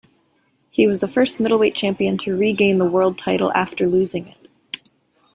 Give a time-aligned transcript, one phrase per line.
[0.71, 4.49] He was the first middleweight champion to regain the world title after losing it.